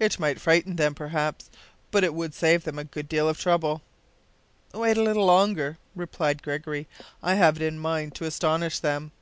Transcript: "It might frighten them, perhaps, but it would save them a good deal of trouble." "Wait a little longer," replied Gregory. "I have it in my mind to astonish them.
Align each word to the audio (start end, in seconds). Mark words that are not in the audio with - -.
"It 0.00 0.18
might 0.18 0.40
frighten 0.40 0.74
them, 0.74 0.92
perhaps, 0.96 1.50
but 1.92 2.02
it 2.02 2.12
would 2.12 2.34
save 2.34 2.64
them 2.64 2.80
a 2.80 2.82
good 2.82 3.08
deal 3.08 3.28
of 3.28 3.38
trouble." 3.38 3.80
"Wait 4.74 4.96
a 4.96 5.04
little 5.04 5.24
longer," 5.26 5.78
replied 5.94 6.42
Gregory. 6.42 6.88
"I 7.22 7.36
have 7.36 7.62
it 7.62 7.62
in 7.62 7.78
my 7.78 8.00
mind 8.00 8.16
to 8.16 8.24
astonish 8.24 8.80
them. 8.80 9.12